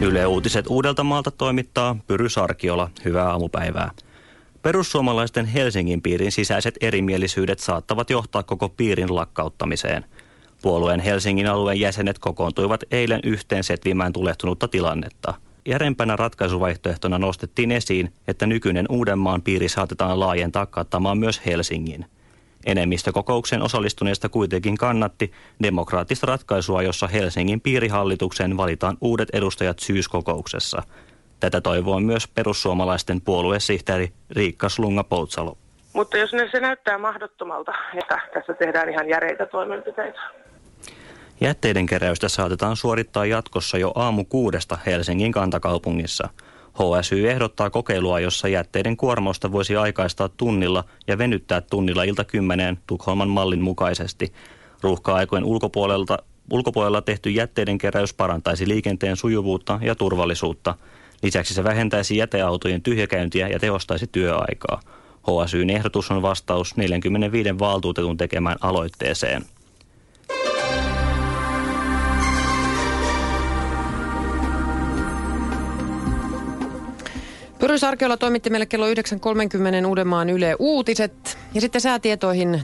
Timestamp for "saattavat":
7.58-8.10